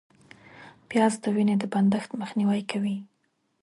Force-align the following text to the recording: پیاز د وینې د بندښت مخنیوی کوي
پیاز 0.89 1.13
د 1.23 1.25
وینې 1.35 1.55
د 1.59 1.63
بندښت 1.73 2.09
مخنیوی 2.21 2.61
کوي 2.71 2.97